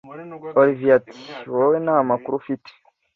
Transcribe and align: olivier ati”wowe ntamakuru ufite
olivier 0.61 0.95
ati”wowe 0.99 1.77
ntamakuru 1.85 2.33
ufite 2.41 2.69